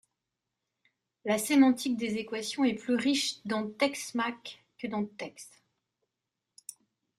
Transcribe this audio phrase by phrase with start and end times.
[1.25, 5.51] La sémantique des équations est plus riche dans TeXmacs que dans TeX.